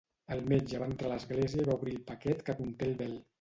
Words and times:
El 0.35 0.39
metge 0.53 0.79
va 0.83 0.87
entrar 0.91 1.07
a 1.09 1.11
l'església 1.11 1.61
i 1.65 1.67
va 1.67 1.77
obrir 1.81 1.93
el 1.97 2.01
paquet 2.09 2.43
que 2.49 2.57
conté 2.63 2.91
el 2.91 2.99
vel. 3.05 3.15